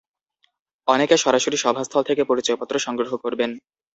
অনেকে 0.87 1.15
সরাসরি 1.17 1.57
সভাস্থল 1.57 2.01
থেকে 2.09 2.21
পরিচয়পত্র 2.23 2.75
সংগ্রহ 2.79 3.11
করবেন। 3.17 3.51